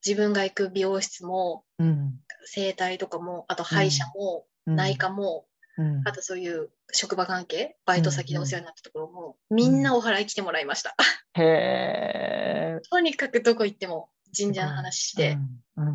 [0.05, 2.19] 自分が行く美容室も、うん。
[2.45, 4.75] 整体とかも、あと歯医者も、うん。
[4.75, 5.47] 内科も、
[5.77, 10.95] うんあとそういう職場関係、バイト先でお世話になったところも、みんなお祓い来てもらいました。
[11.33, 15.37] へえ とにかくどこ行っても神社の話して、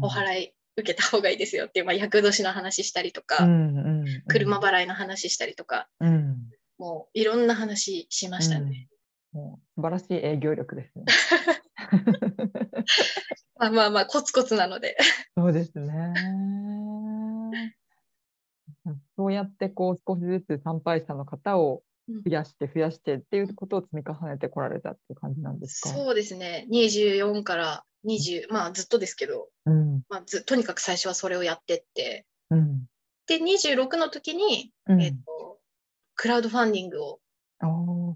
[0.02, 6.36] おい祓い受けた方がいいですよっていう、まあ、厄年の話したりとか、うんうんうん車払いの話したりとか、うん
[6.78, 8.86] もういろんな話しましたね。
[8.86, 8.90] うん
[9.32, 11.04] もう素晴らしい営業力ですね。
[13.56, 14.96] まあまあまあ、コツコツなので。
[15.36, 16.14] そうですね。
[19.20, 22.22] そうやってこう少しずつ参拝者の方をうん。
[22.22, 25.90] 増やして増やしてっていうことを積み重ねてこられたっていう感じなんですか？
[25.90, 26.66] そうですね。
[26.70, 30.02] 24から20、まあずっとですけど、うん。
[30.08, 32.86] まあ、ずとにかく最初はそれをやってって、うん。
[33.28, 35.02] で、26の時に、うん。
[35.02, 35.60] えっと、
[36.16, 37.20] クラウドファンディングを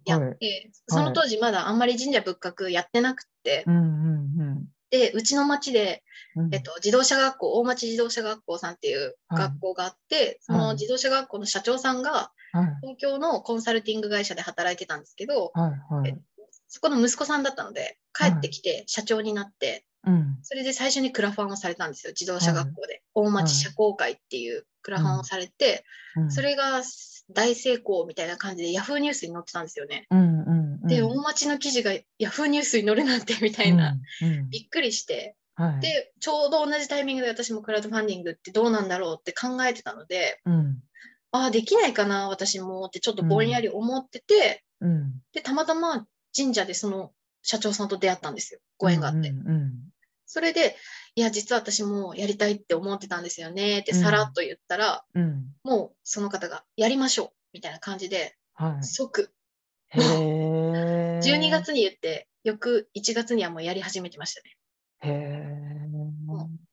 [0.04, 0.38] やっはい。
[0.38, 4.53] て、その当時まだあんまり神社仏閣やってなくて、うんうん
[4.94, 6.04] で、うちの町で、
[6.52, 12.30] えっと、自動車学校、大町自動車学校さんっていう学校があって、その自動車学校の社長さんがはい
[12.83, 15.52] 東京のコンサルティング会社で働いてたんですけど、
[16.68, 20.38] そこの息子さんだったので、帰ってきて社長になって、うん。
[20.42, 23.02] それで最初にクラファンをされたんですよ、自動車学校で。
[23.14, 25.84] 大町社交会っていうクラファンをされて、
[26.16, 26.30] うん。
[26.30, 26.82] それが
[27.32, 30.06] 大成功みたいな感じでヤフーニュースに載ってたんですよね。
[30.10, 30.86] うんうんうん。
[30.86, 34.50] で、大町の記事がヤフーニュースに載るなんてみたいな、うんうん。
[34.50, 35.80] びっくりして、はい。
[35.80, 40.82] で、ちょうど同じタイミングで私もクラウドファンディングってどうなんだろうって考えてたので、うん。
[41.30, 45.12] ああ、できないかな、私もってちょっとぼんやり思ってて、うん。
[45.32, 47.12] で、たまたま神社でその
[47.42, 48.60] 社長さんと出会ったんですよ。
[48.78, 49.30] ご縁があって。
[49.30, 49.72] うんうん
[50.34, 50.74] それで、
[51.14, 55.22] いや、実は私もやりたいって思ってたんですよねってうんさらっと言ったら、うん。
[55.22, 55.52] うん。
[55.62, 58.84] もうその方がやりましょうみたいな感じで、はい。
[58.84, 59.30] 即、
[59.90, 61.20] へえ。
[61.22, 64.56] 12月に言って、翌1月にはもうやり始めてましたね。
[65.02, 65.54] へえ。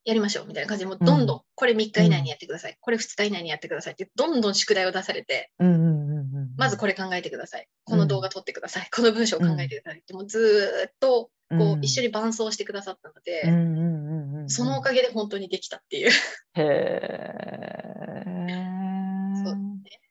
[0.06, 2.78] やりましょうみたいな感じで、もうどんどん、これ3日以内にやってください。
[2.82, 6.54] これ2日以内にやってくださいって、どんどん宿題を出されて、うんうんうんうん。
[6.58, 7.67] まずこれ考えてください。
[7.84, 8.89] この動画撮ってください。
[8.91, 12.08] この文章を考えてくださいって、もうずーっと、こう、一緒に。
[12.08, 14.50] に伴走してくださったので、うんうんうんうんうん。
[14.50, 16.10] そのおかげで本当にできたっていう。
[16.56, 17.36] へえ。
[19.44, 19.58] そう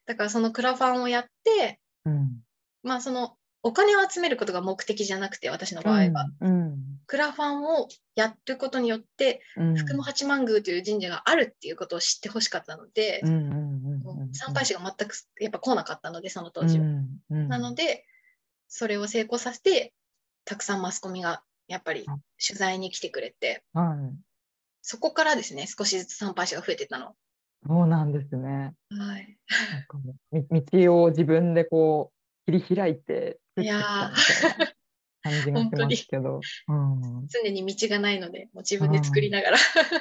[0.06, 2.40] だからそのクラファンをやって、うん。
[2.82, 6.26] まあそのお金を集めることが目的じゃなくて、私の場合は。
[6.40, 6.78] うん。
[7.06, 9.76] クラファンをやることによって、うん。
[9.76, 14.20] 福も八幡宮という神社があるっていうことを知ってほしかったのでう、んうんうんもう。
[14.22, 16.84] うん参拝者が全くやっぱ来なかったので、その当時は。
[16.84, 18.06] うんうんなので、
[18.68, 19.92] それを成功させて、
[20.44, 24.16] たくさんマスコミがやっぱりあ取材に来てくれて、はい。
[24.82, 27.14] そこからですね、少しずつ参拝者が増えてたの。
[27.66, 28.72] そうなんですね。
[28.90, 29.38] はい。
[30.72, 32.12] 道を自分でこ
[32.48, 34.10] う切り開いていや
[35.22, 36.40] 感じがしますけど。
[36.68, 37.28] うん。
[37.28, 39.58] 常に道がないので、もう自分で作りながら。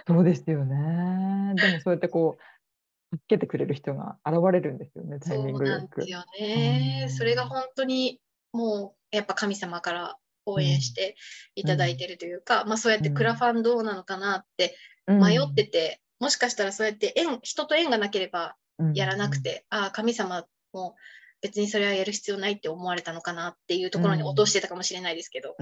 [0.08, 1.54] そうですよね。
[1.56, 5.20] でもそうやってこう助けてくれる人が現れるんですよね。
[5.20, 6.10] タイミンそうグよくなんです。
[6.10, 7.02] よね。
[7.04, 8.22] うんそれが本当に
[8.54, 10.18] もうやっぱ神様から
[10.52, 11.16] 応援して
[11.56, 14.76] いただいてるというか、まあそうやってクラファンどうなのかなって
[15.08, 18.56] 迷ってて、もしかしたらそうやって縁人と縁がなければ
[18.94, 20.96] やらなくて、ああ神様も
[21.42, 25.56] 別にそれはやる必要ないって思われたのかなっていうところに落としてたかもしれないですけど、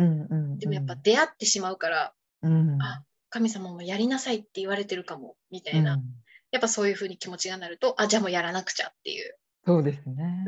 [0.58, 6.04] でもやっぱ出会ってしまうからうん、あ神様もやりなさいって言われてるかもみたいな、うん。
[6.52, 9.36] やっぱそういうふうに気持ちがなるとあじゃあもうやらなくちゃっていう。
[9.66, 10.46] そうですね。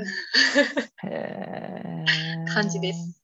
[2.54, 3.22] 感じです。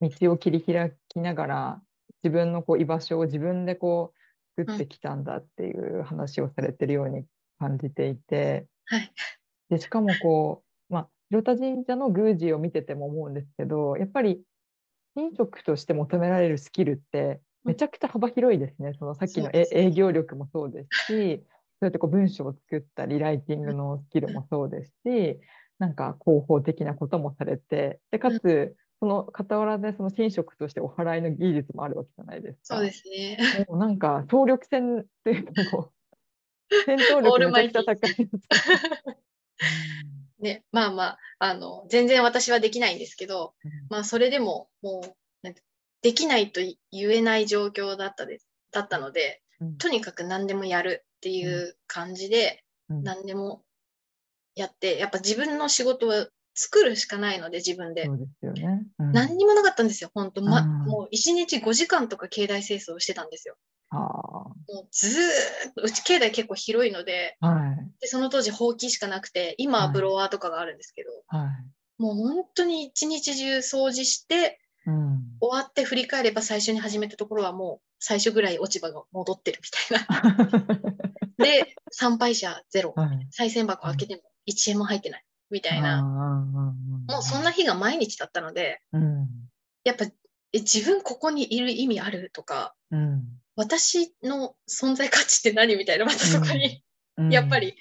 [0.00, 1.82] 道を切り開きながら
[2.22, 4.12] 自分のこう居場所を自分でこ
[4.56, 7.24] う作ってきたんだっていう話をされてるように
[7.58, 9.12] 感じていて、はい。
[9.70, 14.40] でしかもこう、まあ、広田神社の宮司を見てても思うんですけどやっぱり
[15.14, 18.94] 神職として求められるスキルってめちゃくちゃ幅広いですね。
[18.98, 21.44] そのさっきの営業力もそうですし
[21.80, 25.38] そうやってこう文章を作ったりライティングのスキルもそうですし
[25.78, 32.76] なんか広報的なこともされてでかつその傍らでその神職としてお祓いの技術もあるわけじゃないですか。
[32.76, 33.66] そうですね。
[33.68, 35.98] もうなんか総力戦っていうかこう
[36.84, 38.28] 戦闘力めちゃくちゃ高い。
[40.40, 45.14] ね、まあまあ、あの、全然私はできないんですけど、うんまあそれでももう、
[46.00, 46.76] できないと言
[47.10, 48.46] えない状況だったです。
[48.70, 53.62] だったので、うんとにかく何でもやるっていう感じで、うん何でも
[54.54, 58.12] やって、やっぱ自分の仕事は作るしかないので、自分でそ。
[58.12, 58.82] うですよね。
[58.98, 63.56] うん何にもなかったんですよ、本当、ま、うんもう1日5時間とか境内清掃をしてたんですよ。
[63.90, 72.02] はもうずーっと、うち境内結構広いので、あはいでその当時ほうきしかなくて、今ははいブロワーとかがあるんですけど、はい。
[72.02, 80.88] もう本当に一日中掃除して、うん終わって振り返れば最初に始めたところはもう最初ぐらい落ち葉が戻ってるみたいな。
[81.38, 82.92] で、参拝者ゼロ。
[82.96, 86.02] はい賽銭箱開けても1円も入ってないみたいな。
[86.02, 89.28] もうそんな日が毎日だったので、うん。
[89.84, 90.06] やっぱ
[90.52, 93.24] え自分ここにいる意味あるとか、うん。
[93.56, 96.82] 私の存在価値って何みたいな、またそこに、
[97.16, 97.30] うん。
[97.30, 97.76] やっぱり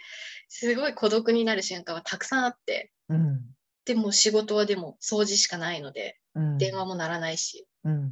[0.50, 3.42] すごい孤独になる瞬間はたくさんあって、うん。
[3.86, 6.58] でも仕事はでも掃除しかないので、うん。
[6.58, 8.12] 電話も鳴らないし、うん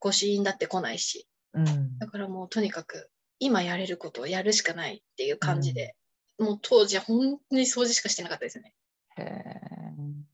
[0.00, 1.68] 御朱印だって来ないし、うん。
[1.68, 5.96] うんだからもうとにかく今やれることをやるしかないっていう感じで、
[6.38, 8.74] もう当時は本当に掃除しかしてなかったですね。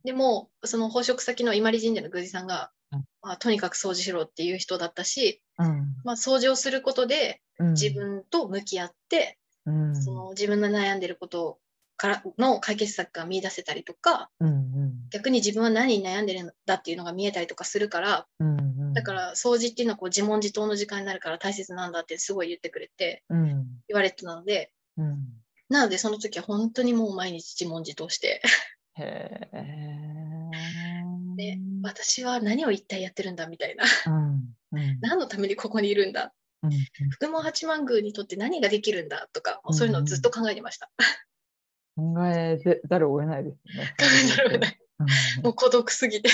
[0.05, 3.05] でも、その宝飾先の伊万里神社の宮司さんが、うん。
[3.23, 5.95] まあ、とにかく掃除しろっていう人だったし、うん。
[6.05, 7.71] まあ、掃除をすることでうん。
[7.73, 9.97] 自分と向き合って、うん。
[9.97, 11.59] その自分の悩んでること
[11.97, 15.09] からの解決策が見出せたりとか、うん。
[15.11, 18.93] 逆に自分は何に悩んでるんだっていうのが見えたりとかするから、うんうん。
[18.93, 23.67] だから掃除っていうのはこう自問自答の時間になるから大切なんだってすごい言ってくれて、うん。
[23.89, 25.19] 言われてたので、うん。
[25.69, 28.43] なのでその時は本当にもう毎日自問自答して、
[28.97, 29.71] へえ
[31.37, 34.99] で私は何を一体やってるんだみたいな、うんうん。
[35.01, 36.71] 何のためにここにいるんだ、うん
[37.11, 40.91] 福門八幡宮にとって何ができるんだとか、そういうのをずっと考えてました。
[41.97, 43.95] 考えざるを得ないですね。
[43.99, 44.79] 考えざるを得ない。
[45.43, 46.31] もう孤独すぎて。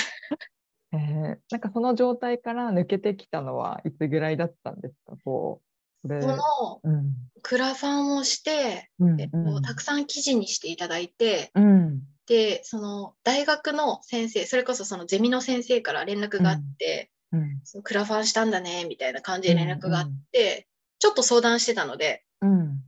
[0.91, 5.15] うんえーなんかその状態から抜けてきたのはいつぐらいだったんですか？
[5.25, 5.61] こ
[6.03, 6.21] これ。
[6.21, 6.37] その
[6.83, 7.13] うん。
[7.41, 9.21] クラファンをして、うん。
[9.21, 17.59] えっと、たくさん記事にしていただいて、うんで、その大学の先生、それこそそのゼミの先生から連絡があって、うん。
[17.65, 22.79] そのクラファンしたんだね、みたいな感じで連絡があって、ちょっと相談してたので、うん。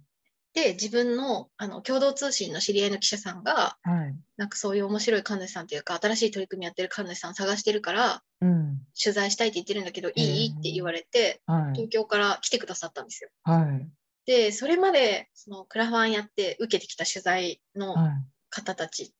[0.53, 4.15] で、自分のあの共同通信の知り合いの記者さんが、はい。
[4.37, 8.79] なんかそういう面白い神主さんというか、新しい取り組みやってる神主さん探してるから、うん。
[8.97, 10.53] 取材したいって言ってるんだけど、いい？
[10.55, 11.73] ーって言われて、はい。
[11.73, 13.29] 東京から来てくださったんですよ。
[13.43, 13.89] はい。
[14.25, 18.11] で、それまでそのクラファンやって受けてきた取材のはい。
[18.55, 19.11] 方たちっ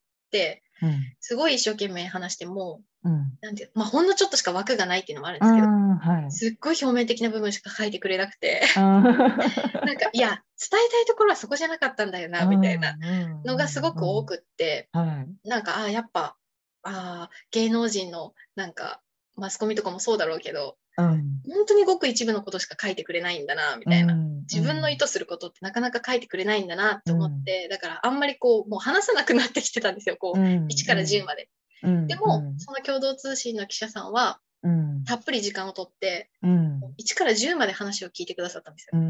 [1.19, 3.37] すごい一生懸命話しても、うん。
[3.41, 6.31] なんてまあ、ほんのちょっとしか枠がないっていうのもあるんうですけど、んはい。
[6.31, 12.97] すっごい表面的な部分しか書いてくれなくて、あなんか、いや、伝えたいところはそこじゃなかったんだよな、みたいな
[13.45, 15.47] のがすごく多くって、はい。
[15.47, 16.37] なんか、ああ、やっぱ、
[16.83, 19.01] ああ、芸能人の、なんか、
[19.35, 21.41] マスコミとかもそうだろうけど、うん。
[21.47, 24.13] 本当にごく一部のことしか書いてくれないんだな、みたいな。
[24.13, 24.41] うん。
[24.41, 30.67] 自分の意図することってなかなか書いてくれないんだなって思って、だからあんまりこう、もう話さなくなってきてたんですよ、こう、うん。
[30.67, 31.49] 1から10まで。
[31.83, 32.07] うん。
[32.07, 32.59] でも、うん。
[32.59, 35.03] その共同通信の記者さんは、うん。
[35.03, 36.79] たっぷり時間をとって、うん。
[36.99, 38.99] 1から10まで話を聞いてくださったんですよ。
[38.99, 39.07] うん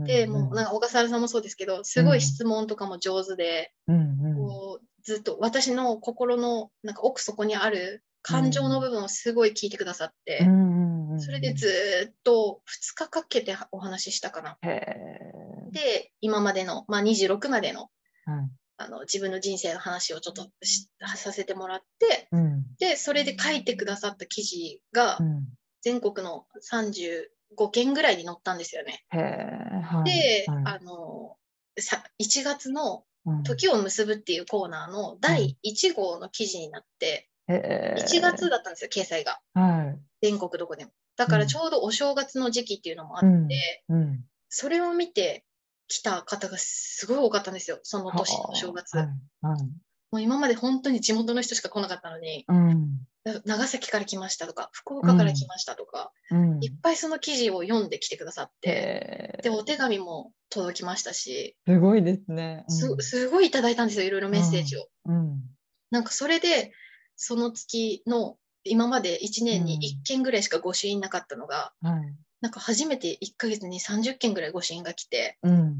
[0.00, 4.36] うんで、もうなんか小笠原さんもそうですけど、すごい質問とかも上手で、うんうん。
[4.36, 10.79] こうずっと私の心のなんか奥底にある感情の部分をすごい聞いてくださって、うんうんうん
[11.20, 12.62] それでずーっと
[12.94, 14.58] 2日かけてお話ししたかな。
[14.62, 14.80] へ
[15.72, 18.50] で、今までの、まあ、26までのーはい
[18.82, 22.64] あの自分の人生の話をちょっとしさせてもらって、うん。
[22.78, 25.44] で、それで書いてくださった記事がうん。
[25.82, 26.46] 全国の
[27.52, 29.04] 35件ぐらいに載ったんですよね。
[29.12, 30.46] で、はい。
[30.64, 31.36] あの
[31.78, 33.42] さ1月のうん。
[33.42, 39.40] 時を結ぶっていうコーナーの第1号の記事になって、1月だったんですよ、掲載が。
[39.54, 40.28] はい。
[40.28, 40.92] 全国どこでも。
[41.16, 44.00] だからちょうどお正月の時期っていうのもあって、うん。
[44.00, 44.24] うん。
[44.48, 45.44] それを見て
[45.88, 48.96] 来た方がすごい多かったんですよ、その年のお正月。
[48.96, 49.06] はい。
[49.42, 49.62] はい。
[50.12, 53.06] もう今まで本当に地元の人しか来なかったのに、うん。
[53.22, 56.64] な長崎から来ましたとか、福岡から来ましたとか、うん。
[56.64, 62.64] いっぱいその記事を読んできてくださって、で、お手紙も届きましたし、すごいですね。
[62.68, 64.86] すすごいいただいたんですよ、いろいろメッセージを。
[65.06, 65.40] うん。
[65.90, 66.72] なんかそれで、
[67.22, 72.14] その月の今まで1年に1件ぐらいしか御朱印なかったのが、はい。
[72.40, 75.76] なんか初めて1ヶ月に30件ぐらい御朱印が来て、うん。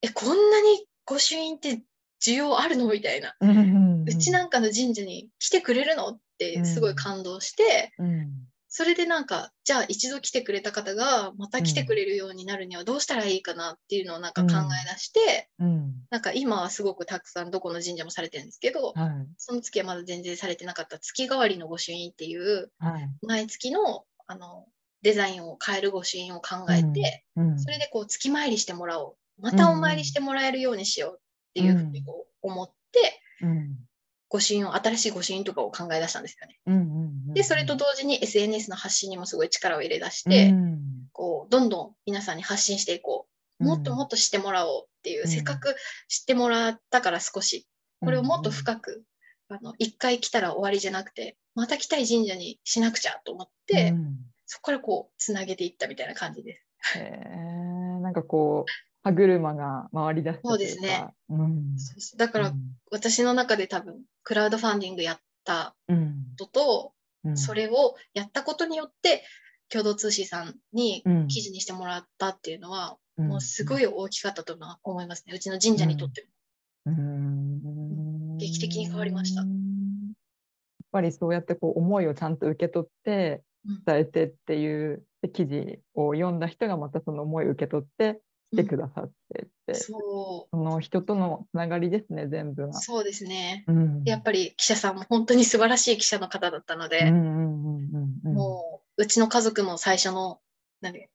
[0.00, 1.82] え、こんなに御朱印って
[2.24, 3.34] 需要あるのみたいな。
[3.40, 8.30] うんうんうちなんかの神社に来てくれるのってすごい感動して、うん
[8.74, 15.92] それでなんか、じゃあ一度来てくれた方がまた来てくれるようになるにはどうしたらいいかなっていうのをなんか考え出して、うん。
[16.08, 19.28] なんか今はすごくたくさんどこの神社もされてるんですけど、はい。
[19.36, 23.10] その月はまだ全然されてなかった月替わりの御朱印っていうはい。
[23.20, 24.64] 毎月のあの
[25.02, 27.58] デザインを変える御朱印を考えて、うん。
[27.60, 29.42] それでこう月参りしてもらおう。
[29.42, 31.20] またお参りしてもらえるようにしようっ
[31.52, 33.76] ていうふうにこう思って、うん
[34.32, 36.58] 御朱印を、新しい御朱印とかを考え出したんですよね。
[36.66, 40.80] うんうんで、それと同時に SNS の発信にもすごい力を入れ出して、うん。
[41.12, 43.26] こう、どんどん皆さんに発信していこ
[43.60, 43.64] う。
[43.64, 45.28] もっともっと知ってもらおうっていう、うん。
[45.28, 45.76] せっかく
[46.08, 47.66] 知ってもらったから少し、
[48.00, 49.04] これをもっとく深く、
[49.48, 53.94] あの、一回来たら終わりじゃなくて、また来たい神社にしなくちゃと思って、
[54.46, 56.98] そこからこう、つなげていったみたいな感じです。
[56.98, 58.70] へえなんかこう
[59.02, 60.48] 歯車が回り出したというか。
[60.48, 62.18] そうですね。
[62.18, 62.52] だから、
[62.90, 66.92] 私の中で多分、クラウドファンディングやったうんことと、
[67.24, 67.36] うん。
[67.36, 69.24] それをやったことによって、
[69.68, 73.28] 共同通信さんにうん記事にしてもらったっていうのは、うん。
[73.28, 75.34] もうすごい大きかったと思いますね。
[75.34, 76.26] うちの神社にとって
[76.86, 76.92] も。
[76.92, 78.38] うん。
[78.38, 79.42] 劇的に変わりました。
[79.42, 79.48] やっ
[80.90, 83.82] ぱりそうやってこう思いをちゃんと受け取ってうん。
[83.84, 88.20] 伝えてっていうで記事を読んだ人がまたその思いを受け取って来
[88.56, 92.68] てくださってって、そその人とのつながりですね全部。
[92.72, 93.64] そうですね。
[93.66, 94.02] うん。
[94.04, 100.40] やっぱり記者さんも本当に素晴らしい記者の方だったので、うんうんうんうんうんもううちの家族も最初の
[100.80, 101.08] 何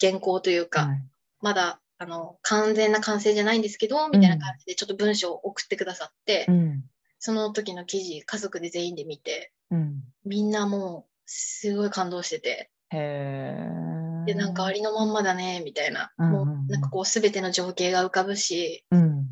[0.00, 1.04] 原稿というか、はい。
[1.40, 6.84] まだあの完全な完成じゃないんですけど、みたいな感じでちょっと文章を送ってくださって、うん。
[7.18, 10.02] その時の記事、家族で全員で見て、うん。
[10.24, 14.03] みんなもうすごい感動してて、へえ。
[14.24, 19.26] で、なんかありのまんまだね、みたいな、うんもうなんかこうすべての情景が浮かぶし、うん。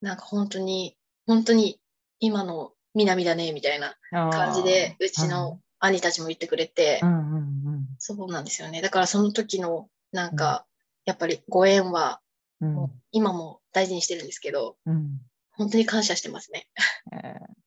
[0.00, 1.80] なんか本当に、本当に
[2.18, 8.80] 今の南だね、みたいな感じで、うちの兄たちも言ってくれて、うんうんうんそうなんですよね。
[8.80, 10.64] だからその時の、なんか、
[11.04, 12.20] やっぱりご縁は、
[13.12, 15.20] 今も大事にしてるんですけど、うん。
[15.52, 16.66] 本当に感謝してますね。
[17.12, 17.60] えー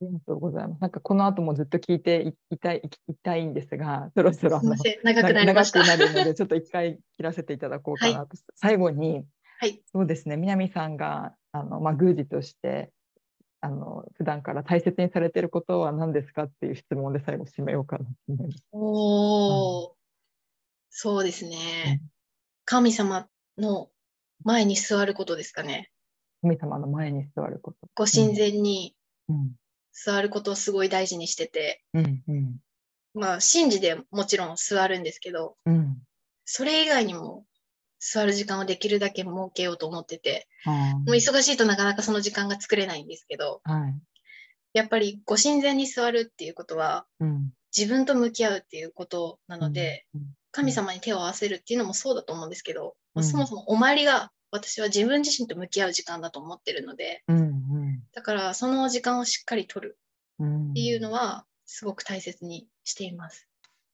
[0.00, 0.80] ありがとうございます。
[0.80, 4.60] なんかこの後もずっと聞いていたいいたいんですが、 そろそろ
[5.02, 5.80] 長くなりました。
[5.80, 8.18] 長くなるので、ちょっと一回切らせていただこうかなと。
[8.18, 9.24] はい、最後に、
[9.58, 12.92] はい、そうですね、南さんがあの、まあ、宮司として
[13.60, 18.64] あの普段から大切にされていることは何ですかっていう質問で最後締めようかなと思います。
[18.70, 19.94] おー、うん、
[20.90, 21.56] そうですね、
[22.02, 22.08] うん、
[22.64, 23.26] 神様
[23.56, 23.90] の
[24.44, 25.90] 前に座ることですかね。
[26.42, 27.78] 神様の前に座ること。
[27.96, 28.94] ご神前に
[29.28, 29.56] うん
[30.04, 32.56] 座ることをすごい大事にしてて、うんうん。
[33.14, 35.98] まあ、神事でもちろん座るんですけど、うん。
[36.44, 37.44] それ以外にも
[37.98, 40.72] 座る時間をできるだけ設けようと思ってて、あー。
[40.72, 43.94] もう忙しいとなかなかその時間が作れないんですけど、はい。
[44.72, 47.52] やっぱりご神前に座るっていうことは、うん。
[47.76, 53.24] 自分と向き合うっていうことなので、うん神様に手を合わせるっていうのもそうだと思うんですけど、うん。
[53.24, 57.58] そもそもお参りが私は自分自身と向き合う時間だと思ってるので、うん
[58.12, 59.98] だからその時間をしっかり取る。
[60.38, 60.70] うん。
[60.70, 63.48] っていうのはすごく大切にしています。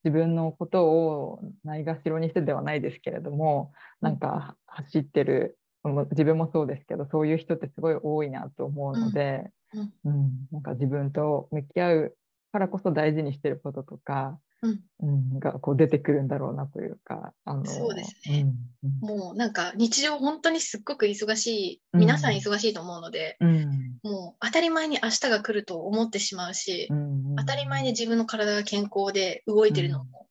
[0.04, 9.92] 自分のことをないがしろにしてではないですけれどもなんか走ってるも自分もそうですけどそういう人ってすごい多いなと思うので、うん。
[10.04, 10.48] うん。
[10.52, 12.16] なんか自分と向き合う
[12.52, 14.80] からこそ大事にしてることとか、うん。
[15.00, 15.38] うん。
[15.38, 18.40] がこう出てくるんだろうなというかあのそうですね。
[18.40, 18.54] うん
[19.00, 22.00] もうなんか日常本当にすっごく忙しい、うん。
[22.00, 23.98] 皆さん忙しいと思うので、うん。
[24.02, 30.24] もう当たり前に明日が来ると思ってしまうし、うん当たり前に自分の体が健康で動いてるのも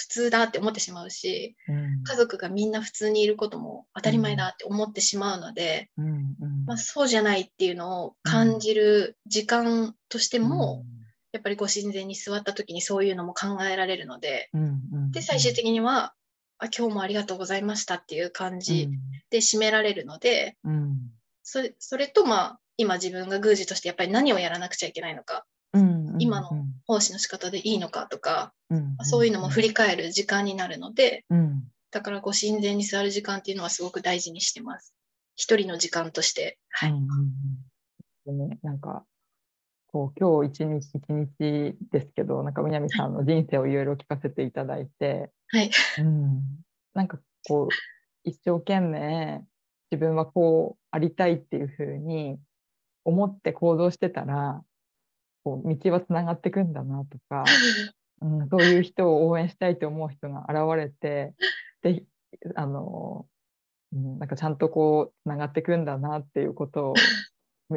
[0.00, 2.02] 普通だって思ってしまうし、うん。
[2.04, 10.84] 家族がみんな普通にいることも当たり前だって思ってしまうので、うんうんまあ、そうじゃないっていうのを感じる時間としても、
[11.32, 14.62] やっぱりご神前に座った時にそういうのも考えられるので、うん
[14.92, 16.14] うんで、最終的には、
[16.58, 18.90] あ今日もありがとうございましたっていう感じ
[19.30, 20.98] で締められるので、うん。
[21.42, 21.62] そ
[21.96, 26.50] れと、まあ、今自分が宮司としてやっぱり何をやらなくちゃいけないのか、うん今の
[26.86, 31.64] 奉仕の仕方でいいのかとか、うんそういうのも振り返る時間になるので、うん。
[31.90, 34.94] だからご神前に座る時間っていうのはすごく大事にしてます。
[35.36, 36.58] 一人の時間として。
[36.68, 36.90] はい。
[36.90, 38.48] うんうんうん。
[38.50, 39.04] ね、なんか
[39.92, 45.70] こう今日一日一日ですけどなんか南さんの人生をいろいろ聞かせていただいて、はい。
[45.98, 46.42] うん、
[46.94, 47.18] なんか
[47.48, 47.74] こう
[48.22, 49.42] 一生懸命
[49.90, 52.38] 自分はこうありたいっていうふうに
[53.04, 54.62] 思って行動してたら
[55.42, 57.44] こう道はつながっていくんだなとか、
[58.22, 61.34] うん、そういう人を応援したいと思う人が現れて
[61.82, 62.04] で
[62.54, 63.26] あの、
[63.92, 67.00] うん、なんかちゃんとこうつながっていくんだなっていうことをみ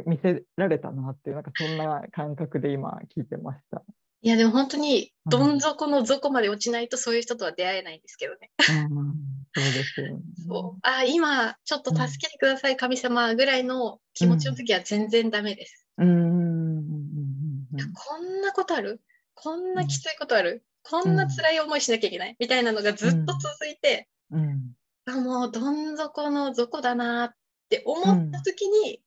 [0.05, 3.83] 見せられたなっていうなんかそんな感覚で今聞いてました。
[4.21, 8.51] いや、でも本当に、どん底の底まで落ちないとそういう人とは出会えないんですけどね。
[8.69, 9.13] うん、
[9.53, 10.23] そうですよね。
[10.47, 10.79] そう。
[10.81, 15.85] あ今、ちょっと助けてください、神様ぐらいの気持ちの時は全然ダメです。
[15.97, 16.07] うん。
[16.07, 16.17] うん。
[16.17, 16.23] うん。
[16.23, 17.81] うん。
[17.81, 17.93] うん。
[17.93, 19.01] こんなことある？
[19.35, 22.37] こんなきついことある、こんな辛い思いしなきゃいけない？
[22.39, 24.71] みたいなのがずっと続いて、うん。
[25.05, 27.31] あもうどん底の底だなっ
[27.67, 29.01] て思った時に、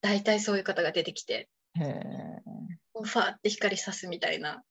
[0.00, 4.62] 大体そういう方が出てきて、ファーって光さすみたいな。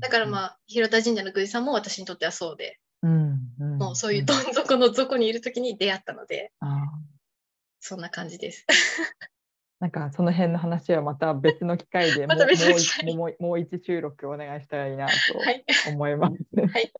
[0.00, 6.52] だからまあ、広田神社の宮司さんも私にとってはそうで、もうそういうどん底の底にいる時に出会ったので、
[7.80, 8.66] そんな感じです。
[9.80, 15.64] なんかその辺の話はまた別の機会で もう一もうもう一収録お願いしたいなとはい。
[15.88, 16.36] 思います。
[16.54, 16.68] はい。
[16.68, 16.92] はい、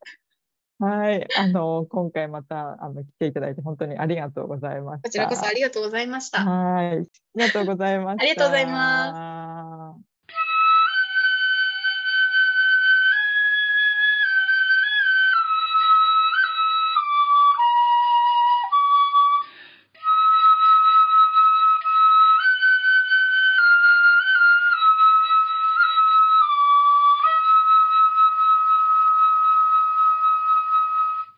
[0.80, 5.08] あの今回またあの来ていただいて本当にありがとうございました。
[5.08, 6.44] こちらこそありがとうございました。
[6.44, 7.06] はい、あり
[7.36, 8.22] がとうございました。
[8.22, 10.11] ありがとうございます